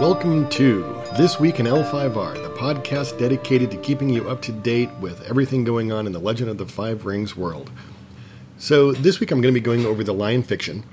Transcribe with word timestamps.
Welcome 0.00 0.50
to 0.50 0.82
This 1.16 1.40
Week 1.40 1.58
in 1.58 1.64
L5R, 1.64 2.34
the 2.34 2.50
podcast 2.50 3.18
dedicated 3.18 3.70
to 3.70 3.78
keeping 3.78 4.10
you 4.10 4.28
up 4.28 4.42
to 4.42 4.52
date 4.52 4.90
with 5.00 5.22
everything 5.22 5.64
going 5.64 5.90
on 5.90 6.06
in 6.06 6.12
the 6.12 6.18
Legend 6.18 6.50
of 6.50 6.58
the 6.58 6.66
Five 6.66 7.06
Rings 7.06 7.34
world. 7.34 7.70
So, 8.58 8.92
this 8.92 9.20
week 9.20 9.30
I'm 9.30 9.40
going 9.40 9.54
to 9.54 9.58
be 9.58 9.64
going 9.64 9.86
over 9.86 10.04
the 10.04 10.12
Lion 10.12 10.42
fiction. 10.42 10.84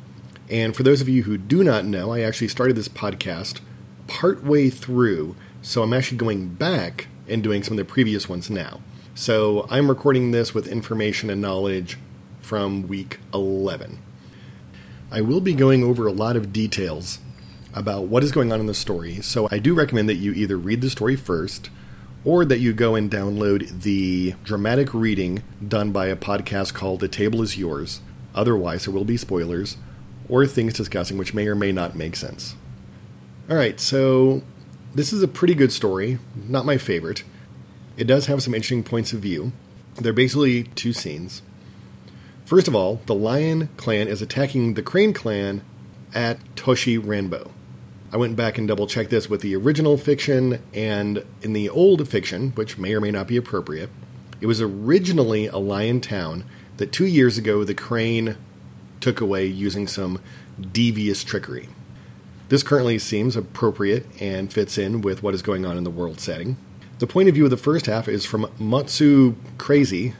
And 0.50 0.74
for 0.74 0.84
those 0.84 1.02
of 1.02 1.10
you 1.10 1.24
who 1.24 1.38
do 1.38 1.66
not 1.66 1.84
know, 1.84 2.14
I 2.14 2.22
actually 2.22 2.48
started 2.48 2.78
this 2.78 2.88
podcast 2.88 3.60
partway 4.08 4.70
through, 4.70 5.36
so 5.62 5.84
I'm 5.84 5.92
actually 5.92 6.18
going 6.18 6.54
back 6.54 7.08
and 7.28 7.44
doing 7.44 7.62
some 7.62 7.74
of 7.74 7.86
the 7.86 7.92
previous 7.92 8.30
ones 8.30 8.50
now. 8.50 8.80
So, 9.16 9.68
I'm 9.70 9.90
recording 9.90 10.32
this 10.32 10.54
with 10.54 10.66
information 10.66 11.30
and 11.30 11.41
knowledge 11.41 11.98
from 12.40 12.88
week 12.88 13.20
11. 13.34 13.99
I 15.12 15.20
will 15.20 15.41
be 15.41 15.54
going 15.54 15.84
over 15.84 16.08
a 16.08 16.13
lot 16.13 16.38
of 16.38 16.54
details 16.54 17.20
about 17.73 18.05
what 18.05 18.23
is 18.23 18.32
going 18.32 18.52
on 18.52 18.59
in 18.59 18.68
the 18.68 18.73
story, 18.73 19.22
so 19.22 19.48
I 19.52 19.59
do 19.59 19.73
recommend 19.73 20.08
that 20.09 20.16
you 20.16 20.32
either 20.34 20.58
read 20.58 20.82
the 20.82 20.90
story 20.90 21.16
first 21.16 21.70
or 22.26 22.46
that 22.46 22.59
you 22.59 22.73
go 22.73 22.96
and 22.96 23.12
download 23.12 23.82
the 23.82 24.36
dramatic 24.44 24.94
reading 24.94 25.44
done 25.66 25.91
by 25.91 26.08
a 26.08 26.16
podcast 26.16 26.73
called 26.73 26.99
The 26.99 27.08
Table 27.08 27.41
is 27.41 27.58
Yours. 27.58 28.02
Otherwise, 28.34 28.86
there 28.86 28.94
will 28.94 29.05
be 29.05 29.18
spoilers 29.18 29.77
or 30.30 30.46
things 30.46 30.73
discussing 30.73 31.18
which 31.18 31.34
may 31.34 31.48
or 31.48 31.55
may 31.55 31.72
not 31.72 31.96
make 31.96 32.16
sense. 32.16 32.55
All 33.49 33.58
right, 33.58 33.80
so 33.80 34.41
this 34.94 35.12
is 35.12 35.21
a 35.21 35.27
pretty 35.27 35.54
good 35.54 35.71
story, 35.71 36.20
not 36.48 36.66
my 36.66 36.77
favorite. 36.77 37.24
It 37.98 38.05
does 38.05 38.27
have 38.27 38.41
some 38.41 38.54
interesting 38.54 38.84
points 38.84 39.12
of 39.12 39.20
view. 39.20 39.52
They're 39.96 40.13
basically 40.13 40.63
two 40.63 40.94
scenes. 40.94 41.41
First 42.46 42.68
of 42.68 42.76
all, 42.76 43.01
the 43.05 43.16
Lion 43.16 43.70
clan 43.77 44.07
is 44.07 44.21
attacking 44.21 44.74
the 44.74 44.82
Crane 44.82 45.13
clan 45.13 45.62
at 46.13 46.40
Toshi 46.55 46.99
Ranbo. 46.99 47.51
I 48.14 48.18
went 48.18 48.36
back 48.36 48.60
and 48.60 48.68
double 48.68 48.86
checked 48.86 49.10
this 49.10 49.28
with 49.28 49.42
the 49.42 49.56
original 49.56 49.98
fiction 49.98 50.62
and 50.72 51.26
in 51.42 51.54
the 51.54 51.68
old 51.68 52.08
fiction, 52.08 52.52
which 52.52 52.78
may 52.78 52.94
or 52.94 53.02
may 53.02 53.10
not 53.10 53.28
be 53.28 53.38
appropriate. 53.38 53.90
It 54.40 54.46
was 54.46 54.62
originally 54.62 55.48
a 55.48 55.58
lion 55.58 56.00
town 56.00 56.46
that 56.78 56.91
two 56.91 57.08
years 57.08 57.40
ago 57.40 57.64
the 57.64 57.74
crane 57.74 58.38
took 59.02 59.20
away 59.20 59.48
using 59.48 59.88
some 59.88 60.22
devious 60.72 61.24
trickery. 61.24 61.70
This 62.50 62.62
currently 62.62 63.00
seems 63.00 63.36
appropriate 63.36 64.06
and 64.22 64.53
fits 64.53 64.78
in 64.78 65.02
with 65.02 65.24
what 65.24 65.34
is 65.34 65.41
going 65.41 65.66
on 65.66 65.75
in 65.75 65.84
the 65.84 65.90
world 65.90 66.19
setting. 66.19 66.58
The 67.00 67.08
point 67.08 67.30
of 67.30 67.36
view 67.36 67.46
of 67.46 67.50
the 67.50 67.58
first 67.58 67.88
half 67.88 68.08
is 68.08 68.25
from 68.25 68.47
Matsu 68.59 69.36
Crazy, 69.58 70.14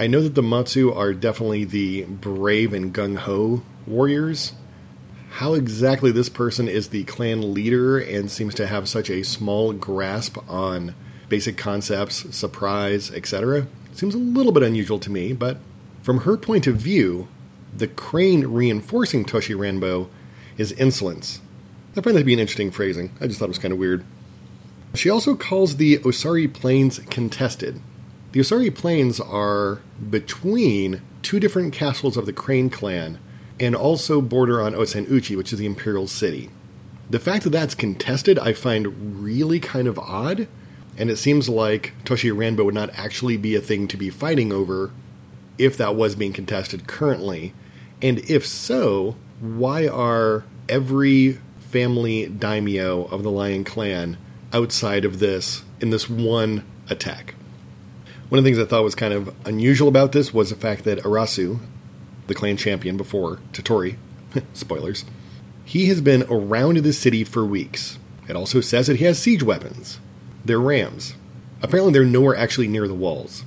I 0.00 0.06
know 0.06 0.22
that 0.22 0.34
the 0.34 0.42
Matsu 0.42 0.90
are 0.94 1.12
definitely 1.12 1.66
the 1.66 2.04
brave 2.04 2.72
and 2.72 2.90
gung 2.94 3.18
ho 3.18 3.60
warriors. 3.86 4.54
How 5.30 5.54
exactly 5.54 6.12
this 6.12 6.28
person 6.28 6.68
is 6.68 6.88
the 6.88 7.04
clan 7.04 7.54
leader 7.54 7.98
and 7.98 8.30
seems 8.30 8.54
to 8.56 8.66
have 8.66 8.88
such 8.88 9.08
a 9.08 9.24
small 9.24 9.72
grasp 9.72 10.38
on 10.48 10.94
basic 11.28 11.56
concepts, 11.56 12.34
surprise, 12.34 13.10
etc., 13.10 13.66
seems 13.92 14.14
a 14.14 14.18
little 14.18 14.52
bit 14.52 14.62
unusual 14.62 14.98
to 14.98 15.10
me, 15.10 15.32
but 15.32 15.58
from 16.02 16.20
her 16.20 16.36
point 16.36 16.66
of 16.66 16.76
view, 16.76 17.28
the 17.76 17.86
crane 17.86 18.46
reinforcing 18.46 19.24
Toshi 19.24 19.54
Ranbo 19.54 20.08
is 20.58 20.72
insolence. 20.72 21.40
I 21.96 22.00
find 22.00 22.16
that 22.16 22.20
to 22.20 22.24
be 22.24 22.34
an 22.34 22.40
interesting 22.40 22.70
phrasing. 22.70 23.12
I 23.20 23.26
just 23.26 23.38
thought 23.38 23.46
it 23.46 23.48
was 23.48 23.58
kind 23.58 23.72
of 23.72 23.78
weird. 23.78 24.04
She 24.94 25.10
also 25.10 25.34
calls 25.34 25.76
the 25.76 25.98
Osari 25.98 26.52
Plains 26.52 26.98
contested, 27.10 27.80
the 28.32 28.40
Osari 28.40 28.72
Plains 28.72 29.18
are 29.18 29.80
between 30.08 31.02
two 31.22 31.40
different 31.40 31.72
castles 31.72 32.16
of 32.16 32.26
the 32.26 32.32
Crane 32.32 32.70
clan 32.70 33.18
and 33.60 33.76
also 33.76 34.22
border 34.22 34.60
on 34.62 34.72
Otosan 34.72 35.08
Uchi, 35.08 35.36
which 35.36 35.52
is 35.52 35.58
the 35.58 35.66
imperial 35.66 36.08
city. 36.08 36.48
The 37.10 37.20
fact 37.20 37.44
that 37.44 37.50
that's 37.50 37.74
contested, 37.74 38.38
I 38.38 38.54
find 38.54 39.22
really 39.22 39.60
kind 39.60 39.86
of 39.86 39.98
odd, 39.98 40.48
and 40.96 41.10
it 41.10 41.16
seems 41.16 41.48
like 41.48 41.92
Toshi 42.04 42.32
Ranbo 42.32 42.64
would 42.64 42.74
not 42.74 42.90
actually 42.94 43.36
be 43.36 43.54
a 43.54 43.60
thing 43.60 43.86
to 43.88 43.96
be 43.96 44.10
fighting 44.10 44.52
over 44.52 44.90
if 45.58 45.76
that 45.76 45.94
was 45.94 46.16
being 46.16 46.32
contested 46.32 46.86
currently. 46.86 47.52
And 48.00 48.18
if 48.30 48.46
so, 48.46 49.16
why 49.40 49.86
are 49.86 50.44
every 50.68 51.38
family 51.58 52.26
daimyo 52.26 53.04
of 53.04 53.22
the 53.22 53.30
Lion 53.30 53.64
Clan 53.64 54.16
outside 54.52 55.04
of 55.04 55.18
this 55.18 55.62
in 55.80 55.90
this 55.90 56.08
one 56.08 56.64
attack? 56.88 57.34
One 58.30 58.38
of 58.38 58.44
the 58.44 58.50
things 58.50 58.62
I 58.62 58.68
thought 58.68 58.84
was 58.84 58.94
kind 58.94 59.12
of 59.12 59.34
unusual 59.44 59.88
about 59.88 60.12
this 60.12 60.32
was 60.32 60.50
the 60.50 60.56
fact 60.56 60.84
that 60.84 61.00
Arasou, 61.00 61.58
the 62.30 62.34
clan 62.34 62.56
champion 62.56 62.96
before 62.96 63.40
Toturi, 63.52 63.96
spoilers, 64.54 65.04
he 65.64 65.86
has 65.86 66.00
been 66.00 66.24
around 66.30 66.78
the 66.78 66.92
city 66.92 67.24
for 67.24 67.44
weeks. 67.44 67.98
It 68.28 68.36
also 68.36 68.60
says 68.60 68.86
that 68.86 68.96
he 68.96 69.04
has 69.04 69.18
siege 69.18 69.42
weapons. 69.42 70.00
They're 70.44 70.60
rams. 70.60 71.14
Apparently, 71.60 71.92
they're 71.92 72.04
nowhere 72.04 72.36
actually 72.36 72.68
near 72.68 72.88
the 72.88 72.94
walls. 72.94 73.44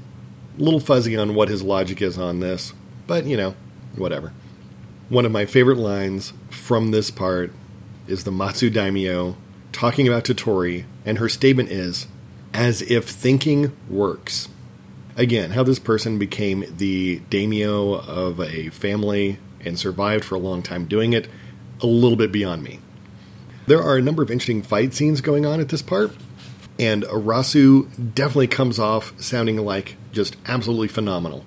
A 0.59 0.61
little 0.61 0.79
fuzzy 0.79 1.17
on 1.17 1.33
what 1.33 1.49
his 1.49 1.63
logic 1.63 2.01
is 2.01 2.17
on 2.17 2.39
this, 2.39 2.73
but 3.07 3.25
you 3.25 3.35
know, 3.35 3.55
whatever. 3.95 4.33
One 5.09 5.25
of 5.25 5.31
my 5.31 5.45
favorite 5.45 5.77
lines 5.77 6.33
from 6.51 6.91
this 6.91 7.09
part 7.09 7.51
is 8.07 8.23
the 8.23 8.31
Matsu 8.31 8.69
Daimyo 8.69 9.35
talking 9.72 10.07
about 10.07 10.25
Toturi, 10.25 10.85
and 11.05 11.17
her 11.17 11.29
statement 11.29 11.69
is, 11.69 12.07
as 12.53 12.83
if 12.83 13.09
thinking 13.09 13.75
works 13.89 14.49
again, 15.16 15.51
how 15.51 15.63
this 15.63 15.79
person 15.79 16.18
became 16.18 16.66
the 16.78 17.19
daimyo 17.29 17.96
of 17.96 18.40
a 18.40 18.69
family 18.69 19.40
and 19.62 19.78
survived 19.78 20.25
for 20.25 20.35
a 20.35 20.40
long 20.40 20.62
time 20.62 20.85
doing 20.85 21.13
it, 21.13 21.28
a 21.81 21.88
little 21.88 22.18
bit 22.18 22.31
beyond 22.31 22.63
me. 22.63 22.79
There 23.66 23.81
are 23.81 23.97
a 23.97 24.02
number 24.02 24.22
of 24.22 24.29
interesting 24.29 24.62
fight 24.62 24.94
scenes 24.94 25.22
going 25.22 25.46
on 25.46 25.59
at 25.59 25.69
this 25.69 25.81
part, 25.81 26.12
and 26.78 27.03
Arasou 27.03 28.13
definitely 28.13 28.47
comes 28.47 28.79
off 28.79 29.13
sounding 29.22 29.57
like 29.57 29.96
just 30.12 30.35
absolutely 30.46 30.90
phenomenal. 30.90 31.46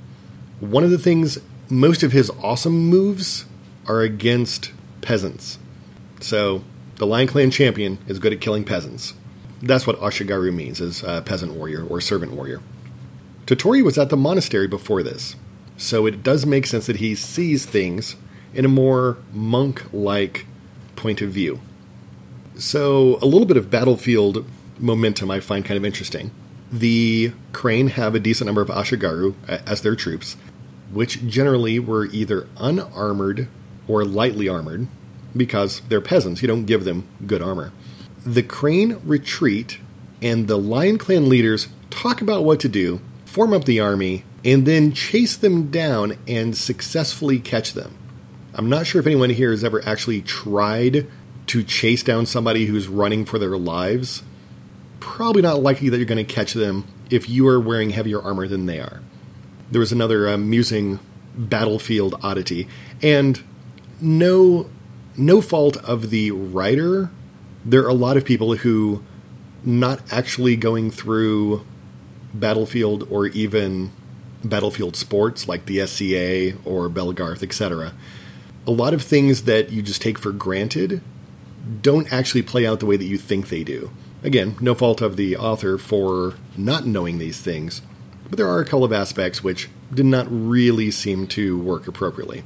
One 0.60 0.84
of 0.84 0.91
the 0.91 0.99
things, 0.99 1.38
most 1.69 2.03
of 2.03 2.12
his 2.12 2.31
awesome 2.43 2.88
moves 2.88 3.44
are 3.87 4.00
against 4.00 4.72
peasants. 5.03 5.59
So, 6.21 6.65
the 6.97 7.06
Lion 7.06 7.28
Clan 7.28 7.50
champion 7.50 7.99
is 8.09 8.19
good 8.19 8.32
at 8.32 8.41
killing 8.41 8.65
peasants. 8.65 9.12
That's 9.60 9.87
what 9.87 10.00
Ashigaru 10.00 10.55
means, 10.55 10.81
as 10.81 11.03
a 11.03 11.21
peasant 11.21 11.53
warrior 11.53 11.84
or 11.84 12.00
servant 12.00 12.32
warrior. 12.32 12.62
Toturi 13.46 13.82
was 13.82 13.96
at 13.96 14.10
the 14.10 14.16
monastery 14.16 14.66
before 14.66 15.04
this, 15.04 15.36
so 15.76 16.04
it 16.04 16.24
does 16.24 16.44
make 16.44 16.66
sense 16.66 16.86
that 16.86 16.96
he 16.96 17.14
sees 17.14 17.64
things 17.64 18.16
in 18.52 18.64
a 18.64 18.68
more 18.68 19.18
monk 19.32 19.84
like 19.92 20.46
point 20.96 21.22
of 21.22 21.30
view. 21.30 21.60
So, 22.56 23.18
a 23.22 23.26
little 23.26 23.46
bit 23.46 23.56
of 23.56 23.70
battlefield 23.70 24.44
momentum 24.80 25.30
I 25.30 25.38
find 25.38 25.64
kind 25.64 25.78
of 25.78 25.84
interesting. 25.84 26.32
The 26.72 27.32
Crane 27.52 27.88
have 27.88 28.16
a 28.16 28.20
decent 28.20 28.46
number 28.46 28.62
of 28.62 28.68
Ashigaru 28.68 29.34
as 29.46 29.82
their 29.82 29.94
troops, 29.94 30.36
which 30.92 31.24
generally 31.28 31.78
were 31.78 32.06
either 32.06 32.48
unarmored 32.56 33.46
or 33.86 34.04
lightly 34.04 34.48
armored, 34.48 34.88
because 35.36 35.82
they're 35.88 36.00
peasants, 36.00 36.42
you 36.42 36.48
don't 36.48 36.64
give 36.64 36.84
them 36.84 37.06
good 37.26 37.42
armor. 37.42 37.72
The 38.24 38.42
Crane 38.42 38.98
retreat, 39.04 39.78
and 40.20 40.48
the 40.48 40.58
Lion 40.58 40.98
Clan 40.98 41.28
leaders 41.28 41.68
talk 41.90 42.20
about 42.20 42.42
what 42.42 42.58
to 42.60 42.68
do 42.68 43.00
form 43.36 43.52
up 43.52 43.66
the 43.66 43.78
army, 43.78 44.24
and 44.47 44.66
then 44.66 44.94
chase 44.94 45.36
them 45.36 45.70
down 45.70 46.16
and 46.26 46.56
successfully 46.56 47.38
catch 47.38 47.74
them. 47.74 47.94
I'm 48.54 48.70
not 48.70 48.86
sure 48.86 48.98
if 48.98 49.06
anyone 49.06 49.28
here 49.28 49.50
has 49.50 49.62
ever 49.62 49.86
actually 49.86 50.22
tried 50.22 51.06
to 51.48 51.62
chase 51.62 52.02
down 52.02 52.25
somebody 52.25 52.64
who's 52.64 52.88
running 52.88 53.26
for 53.26 53.38
their 53.38 53.58
lives. 53.58 54.22
Probably 55.00 55.42
not 55.42 55.60
likely 55.60 55.91
that 55.91 55.98
you're 55.98 56.06
going 56.06 56.25
to 56.25 56.34
catch 56.34 56.54
them 56.54 56.86
if 57.10 57.28
you 57.28 57.46
are 57.46 57.60
wearing 57.60 57.91
heavier 57.91 58.22
armor 58.22 58.48
than 58.48 58.64
they 58.64 58.81
are. 58.81 59.02
There 59.70 59.81
was 59.81 59.93
another 59.93 60.26
um, 60.31 60.44
amusing 60.44 60.99
battlefield 61.37 62.19
oddity, 62.22 62.66
and 63.02 63.44
no 64.00 64.70
no 65.14 65.43
fault 65.43 65.76
of 65.84 66.08
the 66.08 66.31
writer. 66.31 67.11
There 67.66 67.84
are 67.84 67.90
a 67.90 67.93
lot 67.93 68.16
of 68.16 68.25
people 68.25 68.55
who 68.55 69.05
not 69.62 70.00
actually 70.11 70.56
going 70.56 70.90
through 70.90 71.66
Battlefield 72.41 73.06
or 73.11 73.27
even 73.27 73.91
Battlefield 74.44 74.97
sports 74.97 75.49
like 75.49 75.67
the 75.67 75.87
SCA 75.87 76.56
or 76.65 76.88
Belegarth, 76.88 77.43
etc. 77.43 77.93
A 78.67 78.71
lot 78.71 78.94
of 78.94 79.03
things 79.03 79.43
that 79.44 79.71
you 79.71 79.83
just 79.83 80.03
take 80.03 80.19
for 80.19 80.33
granted 80.33 81.00
don't 81.83 82.12
actually 82.12 82.43
play 82.43 82.67
out 82.67 82.81
the 82.81 82.87
way 82.87 82.97
that 82.97 83.05
you 83.05 83.19
think 83.19 83.49
they 83.49 83.65
do. 83.65 83.91
Again, 84.23 84.56
no 84.61 84.75
fault 84.75 85.00
of 85.00 85.17
the 85.17 85.37
author 85.37 85.79
for 85.79 86.35
not 86.56 86.87
knowing 86.87 87.19
these 87.19 87.41
things, 87.41 87.83
but 88.29 88.37
there 88.37 88.49
are 88.49 88.61
a 88.61 88.65
couple 88.65 88.85
of 88.85 88.93
aspects 88.93 89.43
which 89.43 89.69
did 89.93 90.06
not 90.06 90.27
really 90.29 90.91
seem 90.91 91.27
to 91.29 91.59
work 91.59 91.87
appropriately. 91.87 92.43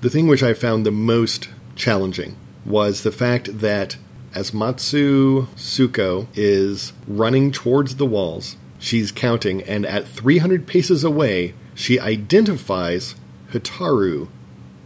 The 0.00 0.10
thing 0.10 0.26
which 0.26 0.42
I 0.42 0.54
found 0.54 0.84
the 0.84 0.90
most 0.90 1.48
challenging 1.74 2.36
was 2.64 3.02
the 3.02 3.12
fact 3.12 3.60
that 3.60 3.96
as 4.34 4.54
Matsu 4.54 5.46
Tsuko 5.56 6.28
is 6.34 6.92
running 7.06 7.50
towards 7.50 7.96
the 7.96 8.06
walls, 8.06 8.56
She's 8.80 9.12
counting, 9.12 9.62
and 9.62 9.86
at 9.86 10.08
300 10.08 10.66
paces 10.66 11.04
away, 11.04 11.54
she 11.74 12.00
identifies 12.00 13.14
Hotaru 13.52 14.28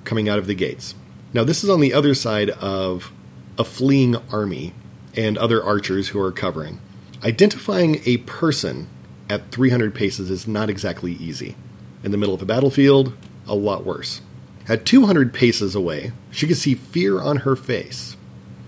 coming 0.04 0.28
out 0.28 0.38
of 0.38 0.46
the 0.46 0.54
gates. 0.54 0.94
Now, 1.32 1.44
this 1.44 1.64
is 1.64 1.70
on 1.70 1.80
the 1.80 1.94
other 1.94 2.14
side 2.14 2.50
of 2.50 3.10
a 3.58 3.64
fleeing 3.64 4.16
army, 4.30 4.72
and 5.16 5.38
other 5.38 5.62
archers 5.62 6.08
who 6.08 6.20
are 6.20 6.32
covering. 6.32 6.80
Identifying 7.22 8.00
a 8.04 8.18
person 8.18 8.88
at 9.30 9.50
300 9.50 9.94
paces 9.94 10.30
is 10.30 10.46
not 10.46 10.68
exactly 10.68 11.12
easy. 11.12 11.56
In 12.02 12.10
the 12.10 12.18
middle 12.18 12.34
of 12.34 12.42
a 12.42 12.46
battlefield, 12.46 13.16
a 13.46 13.54
lot 13.54 13.84
worse. 13.84 14.20
At 14.68 14.84
200 14.84 15.32
paces 15.32 15.74
away, 15.74 16.12
she 16.30 16.46
could 16.46 16.56
see 16.56 16.74
fear 16.74 17.20
on 17.20 17.38
her 17.38 17.56
face. 17.56 18.16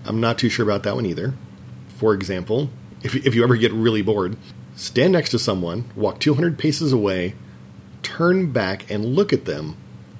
I'm 0.05 0.19
not 0.19 0.37
too 0.37 0.49
sure 0.49 0.63
about 0.63 0.83
that 0.83 0.95
one 0.95 1.05
either. 1.05 1.33
For 1.97 2.13
example, 2.13 2.69
if, 3.03 3.15
if 3.15 3.35
you 3.35 3.43
ever 3.43 3.55
get 3.55 3.73
really 3.73 4.01
bored, 4.01 4.37
stand 4.77 5.11
next 5.11 5.31
to 5.31 5.39
someone, 5.39 5.85
walk 5.95 6.19
200 6.19 6.57
paces 6.57 6.93
away, 6.93 7.33
turn 8.03 8.51
back 8.51 8.89
and 8.89 9.03
look 9.03 9.33
at 9.33 9.45
them, 9.45 9.75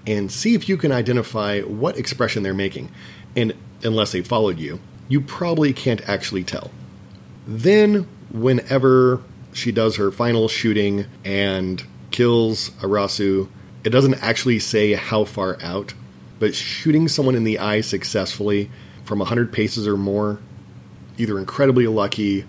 and 0.05 0.31
see 0.31 0.55
if 0.55 0.67
you 0.67 0.75
can 0.77 0.91
identify 0.91 1.61
what 1.61 1.97
expression 1.97 2.43
they're 2.43 2.53
making. 2.53 2.91
And 3.35 3.53
unless 3.83 4.11
they 4.11 4.21
followed 4.21 4.57
you, 4.57 4.79
you 5.07 5.21
probably 5.21 5.73
can't 5.73 6.01
actually 6.09 6.43
tell. 6.43 6.71
Then, 7.45 8.07
whenever 8.31 9.21
she 9.53 9.71
does 9.71 9.95
her 9.97 10.11
final 10.11 10.47
shooting 10.47 11.05
and 11.23 11.83
kills 12.11 12.71
Arasou, 12.81 13.47
it 13.83 13.91
doesn't 13.91 14.15
actually 14.23 14.59
say 14.59 14.93
how 14.93 15.23
far 15.23 15.57
out, 15.61 15.93
but 16.39 16.55
shooting 16.55 17.07
someone 17.07 17.35
in 17.35 17.43
the 17.43 17.59
eye 17.59 17.81
successfully 17.81 18.71
from 19.03 19.19
100 19.19 19.53
paces 19.53 19.87
or 19.87 19.97
more, 19.97 20.39
either 21.17 21.37
incredibly 21.37 21.87
lucky 21.87 22.45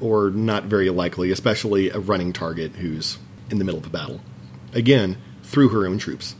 or 0.00 0.30
not 0.30 0.64
very 0.64 0.90
likely, 0.90 1.30
especially 1.30 1.90
a 1.90 1.98
running 1.98 2.32
target 2.32 2.72
who's 2.76 3.18
in 3.50 3.58
the 3.58 3.64
middle 3.64 3.80
of 3.80 3.86
a 3.86 3.90
battle. 3.90 4.20
Again, 4.72 5.16
through 5.42 5.70
her 5.70 5.86
own 5.86 5.98
troops. 5.98 6.34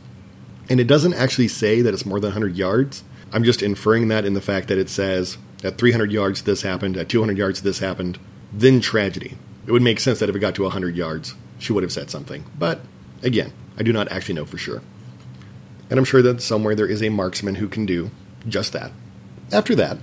And 0.69 0.79
it 0.79 0.87
doesn't 0.87 1.15
actually 1.15 1.47
say 1.47 1.81
that 1.81 1.93
it's 1.93 2.05
more 2.05 2.19
than 2.19 2.29
100 2.29 2.55
yards. 2.55 3.03
I'm 3.31 3.43
just 3.43 3.63
inferring 3.63 4.07
that 4.09 4.25
in 4.25 4.33
the 4.33 4.41
fact 4.41 4.67
that 4.67 4.77
it 4.77 4.89
says 4.89 5.37
at 5.63 5.77
300 5.77 6.11
yards 6.11 6.43
this 6.43 6.61
happened, 6.61 6.95
at 6.95 7.09
200 7.09 7.37
yards 7.37 7.61
this 7.61 7.79
happened, 7.79 8.19
then 8.53 8.79
tragedy. 8.79 9.37
It 9.65 9.71
would 9.71 9.81
make 9.81 9.99
sense 9.99 10.19
that 10.19 10.29
if 10.29 10.35
it 10.35 10.39
got 10.39 10.55
to 10.55 10.63
100 10.63 10.95
yards, 10.95 11.35
she 11.57 11.73
would 11.73 11.83
have 11.83 11.91
said 11.91 12.09
something. 12.09 12.45
But 12.57 12.81
again, 13.23 13.51
I 13.77 13.83
do 13.83 13.91
not 13.91 14.11
actually 14.11 14.35
know 14.35 14.45
for 14.45 14.57
sure. 14.57 14.81
And 15.89 15.97
I'm 15.97 16.05
sure 16.05 16.21
that 16.21 16.41
somewhere 16.41 16.75
there 16.75 16.87
is 16.87 17.01
a 17.01 17.09
marksman 17.09 17.55
who 17.55 17.67
can 17.67 17.85
do 17.85 18.11
just 18.47 18.73
that. 18.73 18.91
After 19.51 19.75
that, 19.75 19.97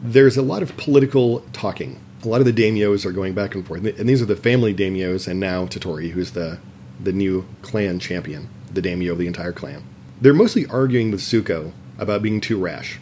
there's 0.00 0.36
a 0.36 0.42
lot 0.42 0.62
of 0.62 0.76
political 0.76 1.40
talking. 1.52 2.00
A 2.24 2.28
lot 2.28 2.40
of 2.40 2.46
the 2.46 2.52
daimyos 2.52 3.04
are 3.04 3.12
going 3.12 3.34
back 3.34 3.54
and 3.54 3.66
forth. 3.66 3.84
And 3.84 4.08
these 4.08 4.22
are 4.22 4.26
the 4.26 4.36
family 4.36 4.72
daimyos, 4.72 5.26
and 5.26 5.40
now 5.40 5.66
Toturi, 5.66 6.10
who's 6.10 6.32
the, 6.32 6.58
the 7.02 7.12
new 7.12 7.46
clan 7.62 7.98
champion, 7.98 8.48
the 8.72 8.82
daimyo 8.82 9.12
of 9.12 9.18
the 9.18 9.26
entire 9.26 9.52
clan. 9.52 9.82
They're 10.20 10.32
mostly 10.32 10.66
arguing 10.66 11.10
with 11.10 11.20
Tsuko 11.20 11.72
about 11.98 12.22
being 12.22 12.40
too 12.40 12.60
rash. 12.60 13.00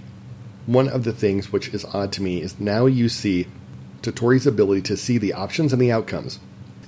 One 0.67 0.89
of 0.89 1.05
the 1.05 1.13
things 1.13 1.53
which 1.53 1.69
is 1.69 1.85
odd 1.87 2.13
to 2.13 2.23
me 2.23 2.41
is 2.41 2.59
now 2.59 2.87
you 2.87 3.09
see 3.09 3.47
Toturi's 4.03 4.47
ability 4.47 4.83
to 4.83 4.97
see 4.97 5.19
the 5.19 5.35
options 5.35 5.73
and 5.73 5.83
the 5.83 5.93
outcomes. 5.93 6.39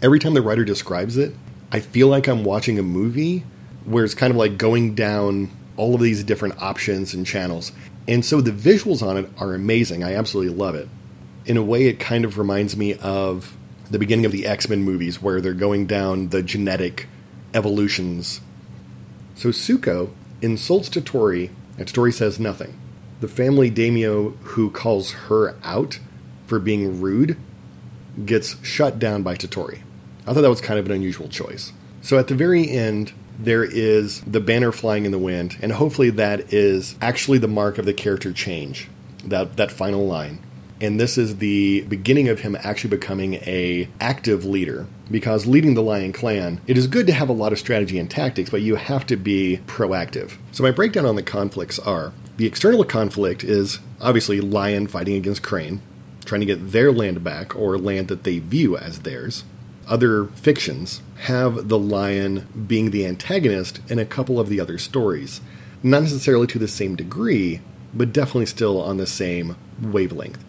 Every 0.00 0.18
time 0.18 0.34
the 0.34 0.42
writer 0.42 0.64
describes 0.64 1.16
it, 1.16 1.34
I 1.70 1.80
feel 1.80 2.08
like 2.08 2.28
I'm 2.28 2.44
watching 2.44 2.78
a 2.78 2.82
movie 2.82 3.44
where 3.84 4.04
it's 4.04 4.14
kind 4.14 4.30
of 4.30 4.36
like 4.36 4.56
going 4.56 4.94
down 4.94 5.50
all 5.76 5.94
of 5.94 6.00
these 6.00 6.24
different 6.24 6.60
options 6.62 7.14
and 7.14 7.26
channels. 7.26 7.72
And 8.08 8.24
so 8.24 8.40
the 8.40 8.50
visuals 8.50 9.06
on 9.06 9.16
it 9.16 9.30
are 9.38 9.54
amazing. 9.54 10.02
I 10.02 10.14
absolutely 10.14 10.54
love 10.54 10.74
it. 10.74 10.88
In 11.44 11.56
a 11.56 11.62
way, 11.62 11.86
it 11.86 11.98
kind 11.98 12.24
of 12.24 12.38
reminds 12.38 12.76
me 12.76 12.94
of 12.94 13.56
the 13.90 13.98
beginning 13.98 14.24
of 14.24 14.32
the 14.32 14.46
X 14.46 14.68
Men 14.68 14.82
movies 14.82 15.20
where 15.20 15.40
they're 15.40 15.54
going 15.54 15.86
down 15.86 16.28
the 16.28 16.42
genetic 16.42 17.08
evolutions. 17.52 18.40
So 19.34 19.50
Tsuko 19.50 20.10
insults 20.40 20.88
Toturi, 20.88 21.50
and 21.78 21.86
Toturi 21.86 22.12
says 22.12 22.38
nothing. 22.38 22.78
The 23.20 23.28
family 23.28 23.70
daimyo 23.70 24.30
who 24.42 24.70
calls 24.70 25.12
her 25.12 25.56
out 25.62 25.98
for 26.46 26.58
being 26.58 27.00
rude 27.00 27.36
gets 28.24 28.62
shut 28.64 28.98
down 28.98 29.22
by 29.22 29.36
Toturi. 29.36 29.82
I 30.26 30.32
thought 30.32 30.42
that 30.42 30.50
was 30.50 30.60
kind 30.60 30.78
of 30.78 30.86
an 30.86 30.92
unusual 30.92 31.28
choice. 31.28 31.72
So 32.02 32.18
at 32.18 32.28
the 32.28 32.34
very 32.34 32.70
end, 32.70 33.12
there 33.38 33.64
is 33.64 34.20
the 34.22 34.40
banner 34.40 34.72
flying 34.72 35.04
in 35.04 35.12
the 35.12 35.18
wind, 35.18 35.56
and 35.62 35.72
hopefully 35.72 36.10
that 36.10 36.52
is 36.52 36.96
actually 37.00 37.38
the 37.38 37.48
mark 37.48 37.78
of 37.78 37.86
the 37.86 37.92
character 37.92 38.32
change, 38.32 38.88
that 39.24 39.56
that 39.56 39.72
final 39.72 40.06
line. 40.06 40.38
And 40.82 40.98
this 40.98 41.16
is 41.16 41.36
the 41.36 41.82
beginning 41.82 42.28
of 42.28 42.40
him 42.40 42.56
actually 42.58 42.90
becoming 42.90 43.34
a 43.34 43.88
active 44.00 44.44
leader 44.44 44.88
because 45.08 45.46
leading 45.46 45.74
the 45.74 45.82
Lion 45.82 46.12
Clan, 46.12 46.60
it 46.66 46.76
is 46.76 46.88
good 46.88 47.06
to 47.06 47.12
have 47.12 47.28
a 47.28 47.32
lot 47.32 47.52
of 47.52 47.60
strategy 47.60 48.00
and 48.00 48.10
tactics, 48.10 48.50
but 48.50 48.62
you 48.62 48.74
have 48.74 49.06
to 49.06 49.16
be 49.16 49.60
proactive. 49.68 50.32
So 50.50 50.64
my 50.64 50.72
breakdown 50.72 51.06
on 51.06 51.14
the 51.14 51.22
conflicts 51.22 51.78
are 51.78 52.12
the 52.36 52.46
external 52.46 52.82
conflict 52.82 53.44
is 53.44 53.78
obviously 54.00 54.40
Lion 54.40 54.88
fighting 54.88 55.14
against 55.14 55.44
Crane, 55.44 55.80
trying 56.24 56.40
to 56.40 56.46
get 56.46 56.72
their 56.72 56.90
land 56.90 57.22
back 57.22 57.54
or 57.54 57.78
land 57.78 58.08
that 58.08 58.24
they 58.24 58.40
view 58.40 58.76
as 58.76 59.02
theirs. 59.02 59.44
Other 59.86 60.24
fictions 60.24 61.00
have 61.26 61.68
the 61.68 61.78
lion 61.78 62.48
being 62.66 62.90
the 62.90 63.06
antagonist 63.06 63.80
in 63.88 64.00
a 64.00 64.04
couple 64.04 64.40
of 64.40 64.48
the 64.48 64.58
other 64.58 64.78
stories. 64.78 65.40
Not 65.80 66.02
necessarily 66.02 66.48
to 66.48 66.58
the 66.58 66.66
same 66.66 66.96
degree, 66.96 67.60
but 67.94 68.12
definitely 68.12 68.46
still 68.46 68.82
on 68.82 68.96
the 68.96 69.06
same 69.06 69.54
wavelength. 69.80 70.42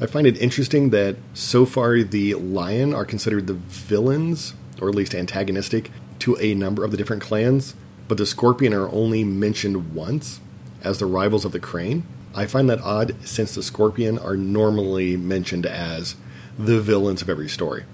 I 0.00 0.06
find 0.06 0.26
it 0.26 0.38
interesting 0.38 0.90
that 0.90 1.16
so 1.32 1.64
far 1.64 2.02
the 2.02 2.34
lion 2.34 2.92
are 2.92 3.06
considered 3.06 3.46
the 3.46 3.54
villains, 3.54 4.54
or 4.80 4.88
at 4.88 4.94
least 4.94 5.14
antagonistic, 5.14 5.90
to 6.20 6.36
a 6.38 6.54
number 6.54 6.84
of 6.84 6.90
the 6.90 6.96
different 6.96 7.22
clans, 7.22 7.74
but 8.08 8.18
the 8.18 8.26
scorpion 8.26 8.74
are 8.74 8.92
only 8.92 9.24
mentioned 9.24 9.94
once 9.94 10.40
as 10.82 10.98
the 10.98 11.06
rivals 11.06 11.44
of 11.44 11.52
the 11.52 11.60
crane. 11.60 12.04
I 12.36 12.44
find 12.44 12.68
that 12.68 12.82
odd 12.82 13.16
since 13.26 13.54
the 13.54 13.62
Scorpion 13.62 14.18
are 14.18 14.36
normally 14.36 15.16
mentioned 15.16 15.64
as 15.64 16.16
the 16.58 16.82
villains 16.82 17.22
of 17.22 17.30
every 17.30 17.48
story, 17.48 17.84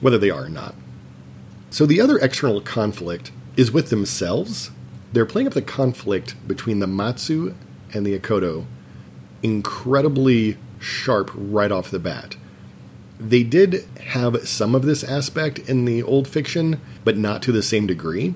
whether 0.00 0.16
they 0.16 0.30
are 0.30 0.46
or 0.46 0.48
not. 0.48 0.74
So 1.68 1.84
the 1.84 2.00
other 2.00 2.18
external 2.18 2.62
conflict 2.62 3.30
is 3.58 3.70
with 3.70 3.90
themselves. 3.90 4.70
They're 5.12 5.26
playing 5.26 5.48
up 5.48 5.52
the 5.52 5.60
conflict 5.60 6.34
between 6.48 6.78
the 6.78 6.86
Matsu 6.86 7.54
and 7.92 8.06
the 8.06 8.18
Akodo 8.18 8.64
incredibly 9.42 10.56
sharp 10.80 11.30
right 11.34 11.70
off 11.70 11.90
the 11.90 11.98
bat. 11.98 12.36
They 13.20 13.42
did 13.42 13.86
have 14.00 14.48
some 14.48 14.74
of 14.74 14.82
this 14.82 15.04
aspect 15.04 15.58
in 15.60 15.84
the 15.84 16.02
old 16.02 16.26
fiction, 16.26 16.80
but 17.04 17.16
not 17.16 17.42
to 17.42 17.52
the 17.52 17.62
same 17.62 17.86
degree 17.86 18.34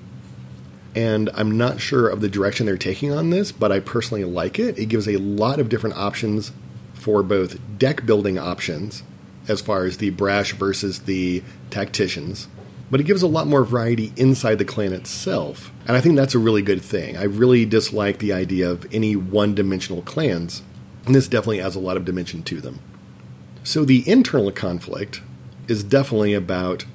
and 0.95 1.29
I'm 1.33 1.57
not 1.57 1.81
sure 1.81 2.07
of 2.07 2.21
the 2.21 2.29
direction 2.29 2.65
they're 2.65 2.77
taking 2.77 3.11
on 3.11 3.29
this, 3.29 3.51
but 3.51 3.71
I 3.71 3.81
personally 3.81 4.23
like 4.23 4.57
it. 4.57 4.79
It 4.79 4.85
gives 4.85 5.07
a 5.07 5.17
lot 5.17 5.59
of 5.59 5.67
different 5.67 5.97
options 5.97 6.53
for 6.93 7.21
both 7.21 7.57
deck 7.77 8.05
building 8.05 8.39
options, 8.39 9.03
as 9.47 9.61
far 9.61 9.85
as 9.85 9.97
the 9.97 10.09
brash 10.11 10.53
versus 10.53 10.99
the 10.99 11.43
tacticians, 11.69 12.47
but 12.89 12.99
it 12.99 13.03
gives 13.03 13.21
a 13.21 13.27
lot 13.27 13.45
more 13.45 13.65
variety 13.65 14.13
inside 14.15 14.55
the 14.55 14.65
clan 14.65 14.93
itself. 14.93 15.71
And 15.85 15.97
I 15.97 16.01
think 16.01 16.15
that's 16.15 16.33
a 16.33 16.39
really 16.39 16.61
good 16.61 16.81
thing. 16.81 17.17
I 17.17 17.23
really 17.23 17.65
dislike 17.65 18.19
the 18.19 18.31
idea 18.31 18.69
of 18.69 18.87
any 18.93 19.15
one 19.15 19.53
dimensional 19.53 20.01
clans, 20.01 20.63
and 21.05 21.15
this 21.15 21.27
definitely 21.27 21.61
adds 21.61 21.75
a 21.75 21.79
lot 21.79 21.97
of 21.97 22.05
dimension 22.05 22.43
to 22.43 22.61
them. 22.61 22.79
So 23.63 23.85
the 23.85 24.07
internal 24.09 24.51
conflict 24.51 25.21
is 25.67 25.83
definitely 25.83 26.33
about 26.33 26.85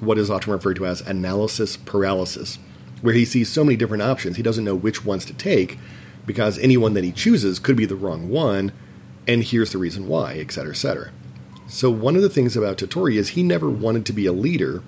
what 0.00 0.18
is 0.18 0.30
often 0.30 0.52
referred 0.52 0.76
to 0.76 0.86
as 0.86 1.00
analysis 1.00 1.76
paralysis 1.76 2.58
where 3.04 3.14
he 3.14 3.26
sees 3.26 3.50
so 3.50 3.64
many 3.64 3.76
different 3.76 4.02
options, 4.02 4.36
he 4.36 4.42
doesn't 4.42 4.64
know 4.64 4.74
which 4.74 5.04
ones 5.04 5.26
to 5.26 5.34
take 5.34 5.78
because 6.24 6.58
any 6.58 6.76
one 6.76 6.94
that 6.94 7.04
he 7.04 7.12
chooses 7.12 7.58
could 7.58 7.76
be 7.76 7.84
the 7.84 7.94
wrong 7.94 8.30
one, 8.30 8.72
and 9.28 9.44
here's 9.44 9.72
the 9.72 9.78
reason 9.78 10.08
why, 10.08 10.38
etc., 10.38 10.70
etc. 10.70 11.10
So, 11.66 11.90
one 11.90 12.16
of 12.16 12.22
the 12.22 12.30
things 12.30 12.56
about 12.56 12.78
Toturi 12.78 13.16
is 13.16 13.30
he 13.30 13.42
never 13.42 13.68
wanted 13.68 14.06
to 14.06 14.14
be 14.14 14.24
a 14.24 14.32
leader. 14.32 14.82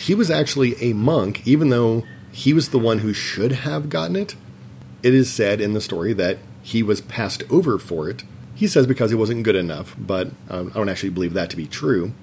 He 0.00 0.16
was 0.16 0.32
actually 0.32 0.74
a 0.82 0.94
monk, 0.94 1.46
even 1.46 1.68
though 1.68 2.02
he 2.32 2.52
was 2.52 2.70
the 2.70 2.78
one 2.78 2.98
who 2.98 3.12
should 3.12 3.52
have 3.52 3.88
gotten 3.88 4.16
it. 4.16 4.34
It 5.04 5.14
is 5.14 5.32
said 5.32 5.60
in 5.60 5.74
the 5.74 5.80
story 5.80 6.12
that 6.14 6.38
he 6.64 6.82
was 6.82 7.02
passed 7.02 7.44
over 7.50 7.78
for 7.78 8.08
it. 8.08 8.24
He 8.54 8.66
says 8.66 8.86
because 8.86 9.10
he 9.10 9.16
wasn't 9.16 9.42
good 9.42 9.54
enough, 9.54 9.94
but 9.98 10.30
um, 10.48 10.72
I 10.74 10.78
don't 10.78 10.88
actually 10.88 11.10
believe 11.10 11.34
that 11.34 11.50
to 11.50 11.56
be 11.56 11.66
true. 11.66 12.14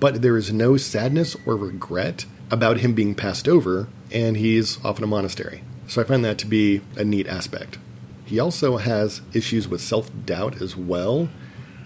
But 0.00 0.22
there 0.22 0.38
is 0.38 0.50
no 0.50 0.78
sadness 0.78 1.36
or 1.44 1.54
regret 1.54 2.24
about 2.50 2.78
him 2.78 2.94
being 2.94 3.14
passed 3.14 3.46
over, 3.46 3.88
and 4.10 4.38
he's 4.38 4.82
off 4.82 4.96
in 4.96 5.04
a 5.04 5.06
monastery. 5.06 5.62
So 5.86 6.00
I 6.00 6.04
find 6.04 6.24
that 6.24 6.38
to 6.38 6.46
be 6.46 6.80
a 6.96 7.04
neat 7.04 7.28
aspect. 7.28 7.78
He 8.24 8.40
also 8.40 8.78
has 8.78 9.20
issues 9.34 9.68
with 9.68 9.82
self 9.82 10.10
doubt 10.24 10.62
as 10.62 10.74
well. 10.74 11.28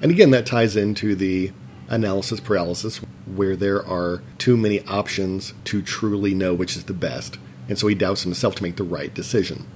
And 0.01 0.13
again, 0.13 0.31
that 0.31 0.47
ties 0.47 0.77
into 0.77 1.17
the 1.17 1.51
analysis 1.89 2.39
paralysis, 2.39 2.99
where 3.27 3.57
there 3.57 3.85
are 3.85 4.23
too 4.39 4.57
many 4.57 4.85
options 4.87 5.53
to 5.65 5.83
truly 5.83 6.33
know 6.33 6.55
which 6.55 6.77
is 6.77 6.85
the 6.85 6.93
best. 6.93 7.39
And 7.69 7.77
so 7.77 7.89
he 7.89 7.97
doubts 7.97 8.23
himself 8.23 8.55
to 8.57 8.63
make 8.63 8.77
the 8.77 8.85
right 8.85 9.13
decision. 9.13 9.67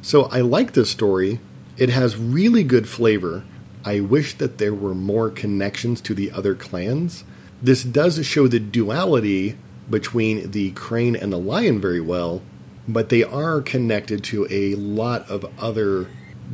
So 0.00 0.26
I 0.26 0.40
like 0.42 0.74
this 0.74 0.90
story. 0.90 1.40
It 1.76 1.90
has 1.90 2.16
really 2.16 2.64
good 2.64 2.88
flavor. 2.88 3.44
I 3.84 4.00
wish 4.00 4.34
that 4.38 4.56
there 4.56 4.74
were 4.74 4.94
more 4.94 5.28
connections 5.30 6.00
to 6.02 6.14
the 6.14 6.30
other 6.30 6.54
clans. 6.54 7.24
This 7.62 7.84
does 7.84 8.24
show 8.24 8.48
the 8.48 8.58
duality 8.58 9.56
between 9.90 10.50
the 10.50 10.70
crane 10.72 11.14
and 11.14 11.32
the 11.32 11.38
lion 11.38 11.80
very 11.80 12.00
well, 12.00 12.42
but 12.88 13.10
they 13.10 13.22
are 13.22 13.60
connected 13.60 14.24
to 14.24 14.46
a 14.50 14.74
lot 14.74 15.28
of 15.30 15.44
other 15.58 16.08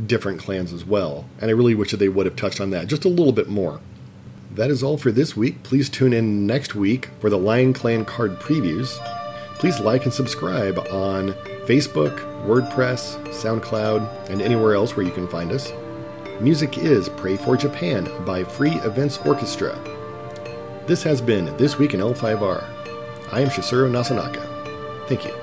different 0.07 0.41
clans 0.41 0.73
as 0.73 0.85
well. 0.85 1.27
And 1.41 1.51
I 1.51 1.55
really 1.55 1.75
wish 1.75 1.93
that 1.93 1.99
they 1.99 2.09
would 2.09 2.27
have 2.27 2.37
touched 2.37 2.61
on 2.61 2.71
that 2.71 2.89
just 2.89 3.05
a 3.05 3.09
little 3.09 3.33
bit 3.33 3.49
more. 3.49 3.81
That 4.51 4.71
is 4.71 4.83
all 4.83 4.99
for 4.99 5.13
this 5.13 5.37
week. 5.37 5.63
Please 5.63 5.89
tune 5.89 6.13
in 6.13 6.47
next 6.47 6.75
week 6.75 7.11
for 7.21 7.31
the 7.31 7.39
Lion 7.39 7.73
Clan 7.73 8.05
card 8.05 8.41
previews. 8.41 8.99
Please 9.63 9.79
like 9.79 10.07
and 10.07 10.13
subscribe 10.13 10.77
on 10.91 11.35
Facebook, 11.69 12.19
WordPress, 12.45 13.25
SoundCloud, 13.29 14.29
and 14.29 14.43
anywhere 14.43 14.75
else 14.75 14.97
where 14.97 15.07
you 15.07 15.13
can 15.13 15.29
find 15.29 15.53
us. 15.53 15.73
Music 16.41 16.79
is 16.79 17.09
Pray 17.11 17.37
for 17.37 17.57
Japan 17.57 18.11
by 18.25 18.43
Free 18.43 18.75
Events 18.81 19.19
Orchestra. 19.19 19.79
This 20.89 21.05
has 21.05 21.21
been 21.21 21.57
This 21.59 21.79
Week 21.79 21.95
in 21.95 22.01
L5R. 22.01 22.65
I 23.31 23.41
am 23.41 23.51
Shisuro 23.51 23.89
Nasanaka. 23.89 25.07
Thank 25.07 25.27
you. 25.27 25.42